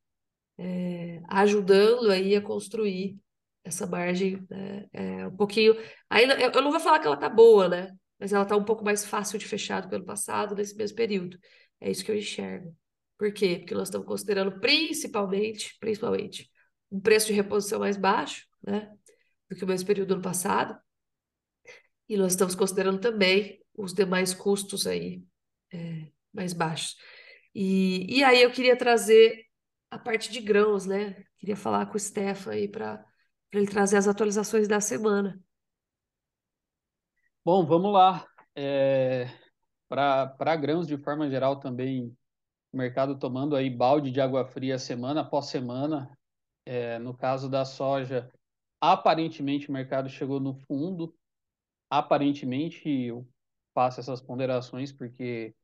[0.58, 3.18] é, ajudando aí a construir
[3.64, 4.46] essa margem
[4.92, 5.74] é, um pouquinho.
[6.10, 7.90] Ainda, eu não vou falar que ela está boa, né?
[8.18, 10.96] Mas ela está um pouco mais fácil de fechar do que ano passado, nesse mesmo
[10.96, 11.38] período.
[11.80, 12.74] É isso que eu enxergo.
[13.18, 13.58] Por quê?
[13.58, 16.50] Porque nós estamos considerando principalmente, principalmente,
[16.90, 18.90] um preço de reposição mais baixo, né?
[19.48, 20.78] Do que o mesmo período do ano passado.
[22.14, 25.20] E nós estamos considerando também os demais custos aí
[25.72, 26.96] é, mais baixos.
[27.53, 29.46] E, e aí eu queria trazer
[29.90, 31.24] a parte de grãos, né?
[31.37, 33.05] Queria falar com o Stefan aí para
[33.53, 35.42] ele trazer as atualizações da semana.
[37.44, 38.24] Bom, vamos lá.
[38.55, 39.29] É,
[39.88, 42.16] para grãos, de forma geral, também
[42.72, 46.16] o mercado tomando aí balde de água fria semana após semana.
[46.64, 48.31] É, no caso da soja,
[48.81, 51.12] aparentemente o mercado chegou no fundo,
[51.90, 53.27] aparentemente eu
[53.75, 55.55] faço essas ponderações porque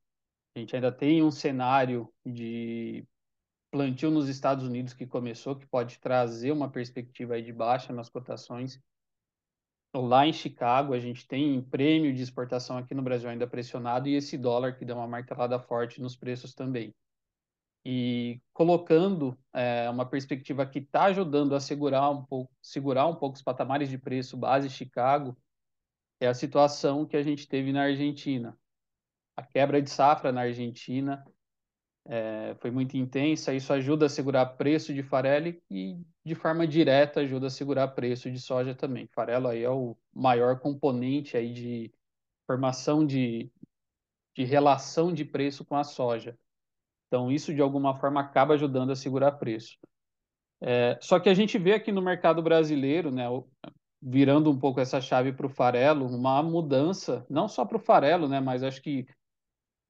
[0.54, 3.06] a gente ainda tem um cenário de
[3.70, 8.80] plantio nos Estados Unidos que começou, que pode trazer uma perspectiva de baixa nas cotações.
[9.94, 14.14] Lá em Chicago, a gente tem prêmio de exportação aqui no Brasil ainda pressionado e
[14.14, 16.94] esse dólar que dá uma martelada forte nos preços também.
[17.84, 23.36] E colocando é, uma perspectiva que está ajudando a segurar um pouco, segurar um pouco
[23.36, 25.36] os patamares de preço base Chicago,
[26.20, 28.56] é a situação que a gente teve na Argentina.
[29.36, 31.24] A quebra de safra na Argentina
[32.06, 37.20] é, foi muito intensa, isso ajuda a segurar preço de farelo e, de forma direta,
[37.20, 39.08] ajuda a segurar preço de soja também.
[39.14, 41.92] Farelo aí é o maior componente aí de
[42.46, 43.50] formação de,
[44.36, 46.38] de relação de preço com a soja.
[47.06, 49.78] Então, isso, de alguma forma, acaba ajudando a segurar preço.
[50.60, 53.26] É, só que a gente vê aqui no mercado brasileiro, né,
[54.02, 58.28] virando um pouco essa chave para o farelo, uma mudança, não só para o farelo,
[58.28, 59.06] né, mas acho que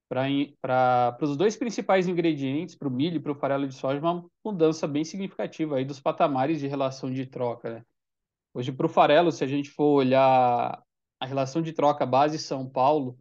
[0.09, 4.29] para os dois principais ingredientes, para o milho e para o farelo de soja, uma
[4.45, 7.75] mudança bem significativa aí dos patamares de relação de troca.
[7.75, 7.85] Né?
[8.53, 10.83] Hoje, para o farelo, se a gente for olhar
[11.21, 13.17] a relação de troca base São Paulo,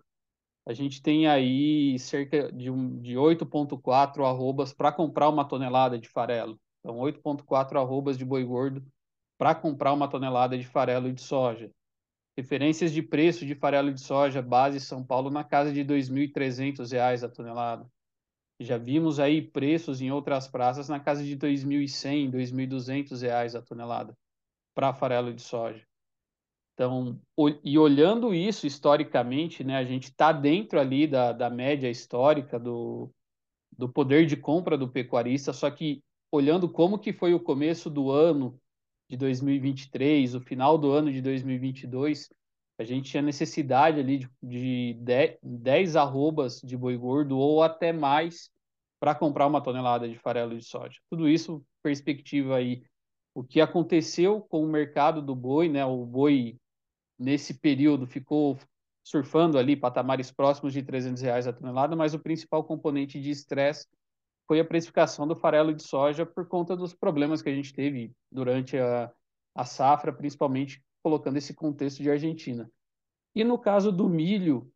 [0.66, 6.10] a gente tem aí cerca de, um, de 8,4 arrobas para comprar uma tonelada de
[6.10, 6.60] farelo.
[6.80, 8.84] Então, 8,4 arrobas de boi gordo
[9.40, 11.72] para comprar uma tonelada de farelo de soja.
[12.38, 17.24] Referências de preço de farelo de soja base São Paulo na casa de R$ 2.300
[17.24, 17.90] a tonelada.
[18.60, 23.62] Já vimos aí preços em outras praças na casa de R$ 2.100, R$ 2.200 a
[23.62, 24.14] tonelada
[24.76, 25.88] para farelo de soja.
[26.74, 27.18] Então,
[27.64, 33.10] e olhando isso historicamente, né, a gente está dentro ali da, da média histórica do,
[33.78, 38.12] do poder de compra do pecuarista, só que olhando como que foi o começo do
[38.12, 38.60] ano
[39.10, 42.30] de 2023, o final do ano de 2022,
[42.78, 47.92] a gente tinha necessidade ali de, de 10, 10 arrobas de boi gordo ou até
[47.92, 48.52] mais
[49.00, 51.00] para comprar uma tonelada de farelo de soja.
[51.10, 52.84] Tudo isso, perspectiva aí,
[53.34, 55.84] o que aconteceu com o mercado do boi, né?
[55.86, 56.58] O boi
[57.18, 58.58] nesse período ficou
[59.04, 63.88] surfando ali patamares próximos de 300 reais a tonelada, mas o principal componente de estresse
[64.50, 68.12] foi a precificação do farelo de soja por conta dos problemas que a gente teve
[68.32, 69.14] durante a,
[69.54, 72.68] a safra, principalmente colocando esse contexto de Argentina.
[73.36, 74.74] E no caso do milho,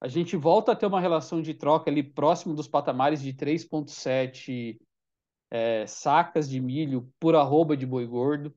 [0.00, 4.80] a gente volta a ter uma relação de troca ali próximo dos patamares de 3,7
[5.50, 8.56] é, sacas de milho por arroba de boi gordo.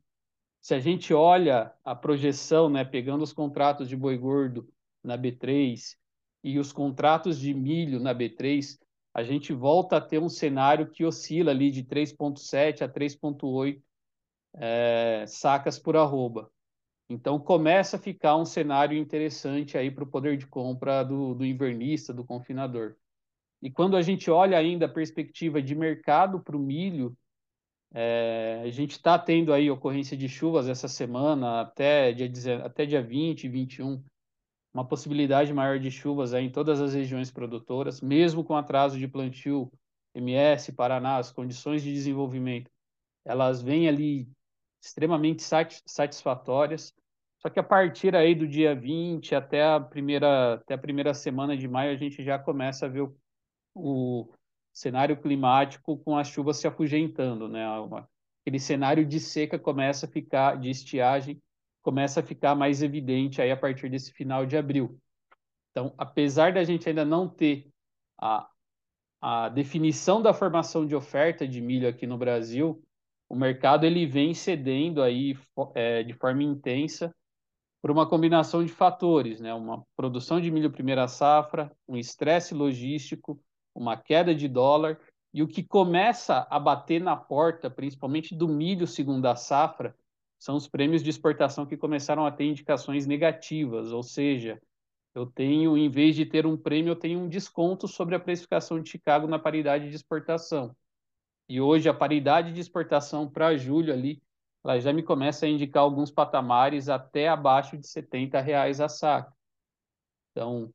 [0.61, 4.65] Se a gente olha a projeção, né, pegando os contratos de boi gordo
[5.03, 5.97] na B3
[6.41, 8.81] e os contratos de milho na B3,
[9.13, 13.81] a gente volta a ter um cenário que oscila ali de 3,7 a 3,8
[14.55, 16.49] é, sacas por arroba.
[17.09, 21.45] Então começa a ficar um cenário interessante aí para o poder de compra do, do
[21.45, 22.95] invernista, do confinador.
[23.61, 27.15] E quando a gente olha ainda a perspectiva de mercado para o milho,
[27.93, 33.01] é, a gente está tendo aí ocorrência de chuvas essa semana, até dia, até dia
[33.01, 34.03] 20, 21,
[34.73, 39.71] uma possibilidade maior de chuvas em todas as regiões produtoras, mesmo com atraso de plantio,
[40.15, 42.71] MS, Paraná, as condições de desenvolvimento,
[43.25, 44.27] elas vêm ali
[44.81, 46.93] extremamente satisfatórias.
[47.39, 51.55] Só que a partir aí do dia 20 até a primeira, até a primeira semana
[51.57, 53.15] de maio, a gente já começa a ver o,
[53.75, 54.33] o
[54.71, 57.65] cenário climático com as chuvas se afugentando, né?
[58.41, 61.41] Aquele cenário de seca começa a ficar, de estiagem,
[61.83, 64.97] começa a ficar mais evidente aí a partir desse final de abril.
[65.71, 67.69] Então, apesar da gente ainda não ter
[68.19, 68.47] a,
[69.21, 72.81] a definição da formação de oferta de milho aqui no Brasil,
[73.29, 75.37] o mercado ele vem cedendo aí
[75.75, 77.13] é, de forma intensa
[77.81, 79.53] por uma combinação de fatores, né?
[79.53, 83.37] Uma produção de milho primeira safra, um estresse logístico,
[83.75, 84.99] uma queda de dólar
[85.33, 89.95] e o que começa a bater na porta, principalmente do milho segunda safra,
[90.43, 94.61] são os prêmios de exportação que começaram a ter indicações negativas, ou seja,
[95.15, 98.77] eu tenho, em vez de ter um prêmio, eu tenho um desconto sobre a precificação
[98.81, 100.75] de Chicago na paridade de exportação.
[101.47, 104.21] E hoje a paridade de exportação para julho ali,
[104.65, 109.33] ela já me começa a indicar alguns patamares até abaixo de 70 reais a saca.
[110.31, 110.73] Então,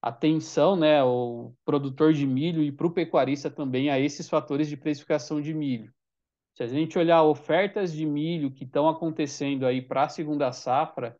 [0.00, 4.78] atenção, né, o produtor de milho e para o pecuarista também a esses fatores de
[4.78, 5.93] precificação de milho.
[6.54, 11.18] Se a gente olhar ofertas de milho que estão acontecendo aí para a segunda safra,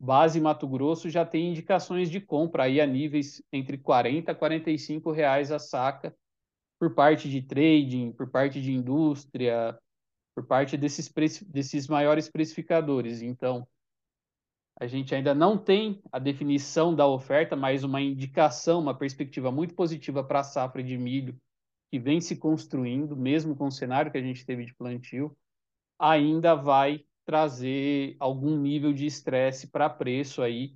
[0.00, 5.10] base Mato Grosso já tem indicações de compra aí a níveis entre 40 e 45
[5.12, 6.16] reais a saca
[6.78, 9.78] por parte de trading, por parte de indústria,
[10.34, 11.12] por parte desses,
[11.46, 13.20] desses maiores precificadores.
[13.20, 13.68] Então,
[14.80, 19.74] a gente ainda não tem a definição da oferta, mas uma indicação, uma perspectiva muito
[19.74, 21.38] positiva para a safra de milho
[21.92, 25.36] que vem se construindo, mesmo com o cenário que a gente teve de plantio,
[25.98, 30.74] ainda vai trazer algum nível de estresse para preço aí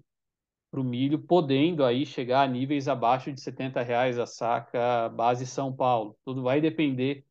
[0.70, 5.46] para o milho, podendo aí chegar a níveis abaixo de 70 reais a saca base
[5.46, 6.18] São Paulo.
[6.22, 7.24] Tudo vai depender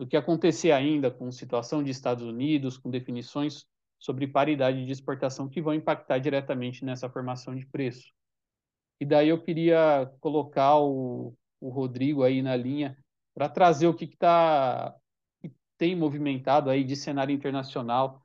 [0.00, 3.64] do que acontecer ainda com situação de Estados Unidos, com definições
[4.00, 8.12] sobre paridade de exportação que vão impactar diretamente nessa formação de preço.
[9.00, 12.98] E daí eu queria colocar o, o Rodrigo aí na linha
[13.38, 14.92] para trazer o que, tá,
[15.40, 18.20] que tem movimentado aí de cenário internacional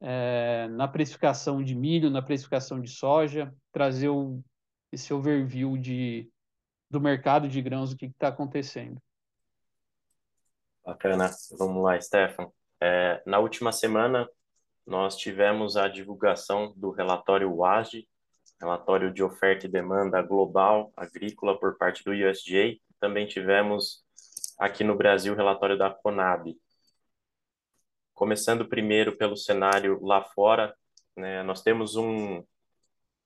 [0.00, 4.42] é, na precificação de milho, na precificação de soja, trazer o,
[4.90, 6.28] esse overview de,
[6.90, 9.00] do mercado de grãos, o que está acontecendo.
[10.84, 11.30] Bacana.
[11.56, 12.50] Vamos lá, Stefan.
[12.80, 14.28] É, na última semana,
[14.84, 18.04] nós tivemos a divulgação do relatório WASD,
[18.60, 22.76] relatório de oferta e demanda global agrícola por parte do USDA.
[22.98, 24.04] Também tivemos
[24.60, 26.54] aqui no Brasil o relatório da Conab.
[28.12, 30.76] Começando primeiro pelo cenário lá fora,
[31.16, 32.44] né, nós temos um,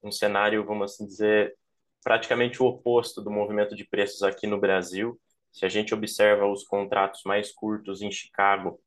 [0.01, 1.57] um cenário, vamos assim dizer,
[2.05, 5.20] praticamente o oposto do movimento de preços aqui no Brasil.
[5.51, 8.81] Se a gente observa os contratos mais curtos em Chicago,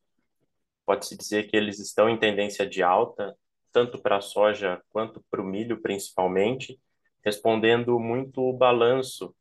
[0.85, 3.37] pode-se dizer que eles estão em tendência de alta,
[3.73, 6.79] tanto para a soja quanto para o milho, principalmente,
[7.25, 9.35] respondendo muito o balanço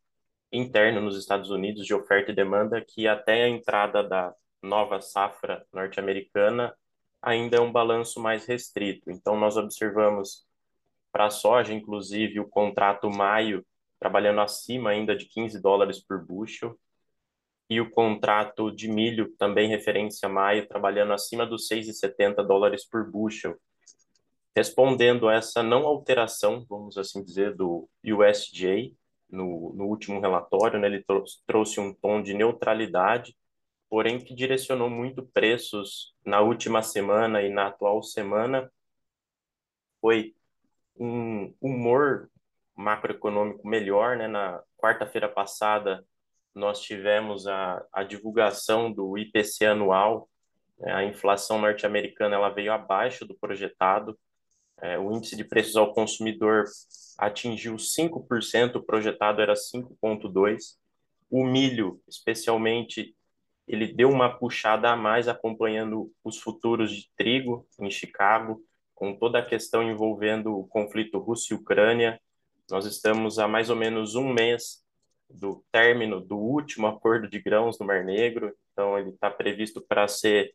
[0.52, 5.64] interno nos Estados Unidos de oferta e demanda, que até a entrada da nova safra
[5.72, 6.74] norte-americana
[7.20, 9.10] ainda é um balanço mais restrito.
[9.10, 10.46] Então, nós observamos
[11.12, 13.64] para a soja, inclusive, o contrato maio
[13.98, 16.78] trabalhando acima ainda de 15 dólares por bushel,
[17.68, 23.56] e o contrato de milho, também referência maio, trabalhando acima dos 6,70 dólares por bushel.
[24.54, 28.92] Respondendo a essa não alteração, vamos assim dizer, do USDA,
[29.36, 31.04] no, no último relatório, né, ele
[31.46, 33.36] trouxe, um tom de neutralidade,
[33.88, 38.70] porém que direcionou muito preços na última semana e na atual semana,
[40.00, 40.34] foi
[40.98, 42.30] um humor
[42.74, 44.28] macroeconômico melhor, né?
[44.28, 46.04] Na quarta-feira passada,
[46.54, 50.28] nós tivemos a, a divulgação do IPC anual,
[50.78, 50.92] né?
[50.92, 54.18] a inflação norte-americana ela veio abaixo do projetado,
[54.80, 56.64] é, o índice de preços ao consumidor
[57.18, 60.58] atingiu 5%, o projetado era 5,2%.
[61.30, 63.14] O milho, especialmente,
[63.66, 68.62] ele deu uma puxada a mais acompanhando os futuros de trigo em Chicago,
[68.94, 72.20] com toda a questão envolvendo o conflito Rússia Ucrânia.
[72.70, 74.84] Nós estamos há mais ou menos um mês
[75.28, 80.06] do término do último acordo de grãos no Mar Negro, então ele está previsto para
[80.06, 80.54] ser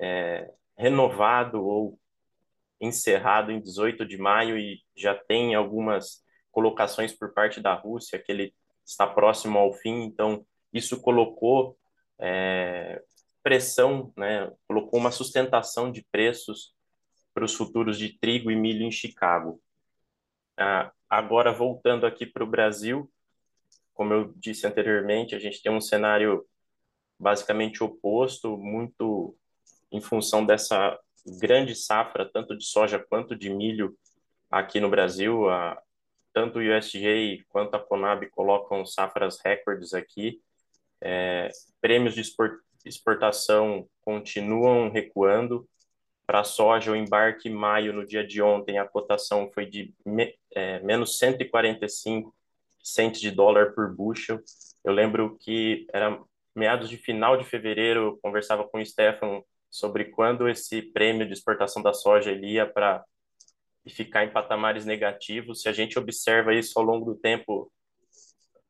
[0.00, 1.98] é, renovado ou
[2.80, 8.30] encerrado em 18 de maio e já tem algumas colocações por parte da Rússia que
[8.30, 11.76] ele está próximo ao fim, então isso colocou
[12.18, 13.02] é,
[13.42, 16.74] pressão, né, colocou uma sustentação de preços
[17.32, 19.60] para os futuros de trigo e milho em Chicago.
[20.56, 23.10] Ah, agora, voltando aqui para o Brasil,
[23.92, 26.46] como eu disse anteriormente, a gente tem um cenário
[27.18, 29.36] basicamente oposto, muito
[29.90, 33.96] em função dessa grande safra, tanto de soja quanto de milho
[34.50, 35.48] aqui no Brasil.
[35.48, 35.80] A,
[36.32, 40.40] tanto o USDA quanto a Conab colocam safras recordes aqui.
[41.00, 42.22] É, prêmios de
[42.84, 45.68] exportação continuam recuando.
[46.26, 50.34] Para soja, o embarque em maio, no dia de ontem, a cotação foi de me,
[50.54, 52.34] é, menos 145
[52.82, 54.40] centes de dólar por bushel.
[54.82, 56.18] Eu lembro que era
[56.54, 59.42] meados de final de fevereiro, conversava com o Stefan
[59.74, 63.04] sobre quando esse prêmio de exportação da soja ia para
[63.88, 65.62] ficar em patamares negativos.
[65.62, 67.72] Se a gente observa isso ao longo do tempo,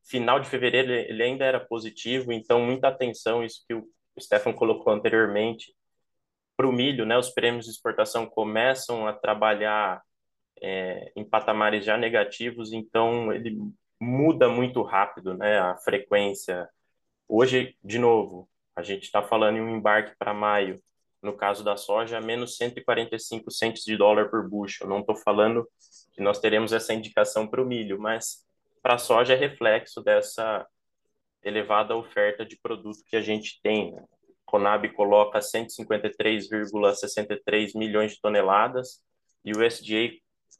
[0.03, 3.87] final de fevereiro ele ainda era positivo, então muita atenção isso que o
[4.19, 5.75] Stefan colocou anteriormente
[6.57, 7.15] para o milho, né?
[7.15, 10.01] Os prêmios de exportação começam a trabalhar
[10.59, 13.59] é, em patamares já negativos, então ele
[14.01, 15.59] muda muito rápido, né?
[15.59, 16.67] A frequência.
[17.27, 20.81] Hoje, de novo, a gente está falando em um embarque para maio
[21.25, 24.87] no caso da soja, menos 145 centos de dólar por bushel.
[24.87, 25.67] Não estou falando
[26.13, 28.45] que nós teremos essa indicação para o milho, mas
[28.81, 30.67] para a soja é reflexo dessa
[31.43, 33.93] elevada oferta de produto que a gente tem.
[33.93, 34.03] Né?
[34.45, 39.03] Conab coloca 153,63 milhões de toneladas
[39.43, 40.11] e o USDA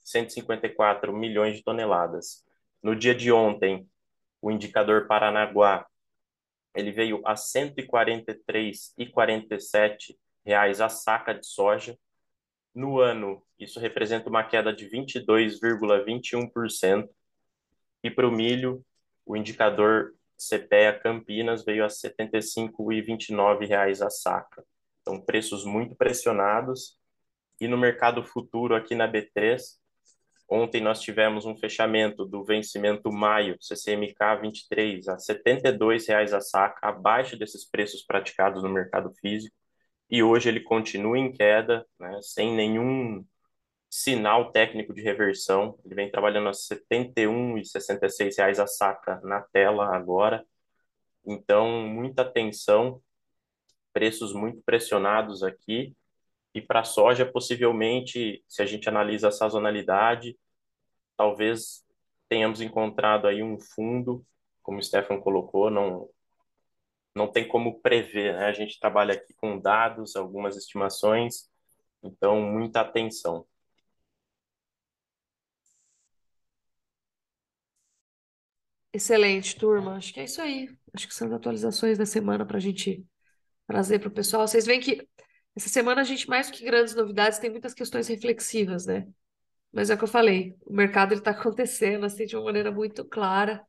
[0.04, 2.44] 154 milhões de toneladas.
[2.82, 3.88] No dia de ontem,
[4.42, 5.86] o indicador Paranaguá
[6.76, 11.98] ele veio a 143,47 reais a saca de soja.
[12.74, 17.08] No ano, isso representa uma queda de 22,21%.
[18.04, 18.86] E para o milho,
[19.26, 24.64] o indicador CPEA Campinas veio a R$ 75,29 a saca.
[25.02, 26.98] Então, preços muito pressionados.
[27.60, 29.60] E no mercado futuro aqui na B3,
[30.50, 36.88] ontem nós tivemos um fechamento do vencimento maio CCMK 23 a R$ 72,00 a saca,
[36.88, 39.56] abaixo desses preços praticados no mercado físico.
[40.10, 43.26] E hoje ele continua em queda, né, sem nenhum
[43.90, 45.80] sinal técnico de reversão.
[45.86, 50.46] Ele vem trabalhando a 71,66 reais a saca na tela agora.
[51.26, 53.02] Então, muita atenção,
[53.94, 55.96] preços muito pressionados aqui.
[56.54, 60.38] E para soja, possivelmente, se a gente analisa a sazonalidade,
[61.18, 61.84] talvez
[62.30, 64.26] tenhamos encontrado aí um fundo,
[64.62, 66.10] como o Stefan colocou, não,
[67.16, 68.46] não tem como prever, né?
[68.48, 71.50] A gente trabalha aqui com dados, algumas estimações,
[72.04, 73.46] então muita atenção.
[78.94, 79.96] Excelente, turma.
[79.98, 80.70] Acho que é isso aí.
[80.94, 83.06] Acho que são as atualizações da semana para a gente
[83.68, 84.48] trazer para o pessoal.
[84.48, 85.08] Vocês veem que
[85.56, 89.08] essa semana a gente, mais do que grandes novidades, tem muitas questões reflexivas, né?
[89.72, 93.06] Mas é o que eu falei, o mercado está acontecendo assim de uma maneira muito
[93.06, 93.66] clara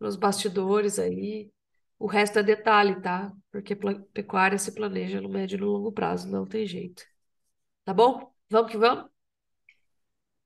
[0.00, 1.50] nos bastidores aí.
[1.98, 3.32] O resto é detalhe, tá?
[3.50, 3.76] Porque
[4.12, 7.04] pecuária se planeja no médio e no longo prazo, não tem jeito.
[7.84, 8.32] Tá bom?
[8.50, 9.10] Vamos que vamos?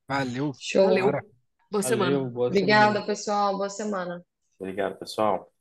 [0.08, 0.52] Valeu.
[0.56, 0.84] Show.
[0.84, 1.22] Valeu.
[1.70, 2.30] Boa Valeu, semana.
[2.30, 3.06] boa Obrigada, semana.
[3.06, 3.56] pessoal.
[3.58, 4.24] Boa semana.
[4.58, 5.51] Obrigado, pessoal.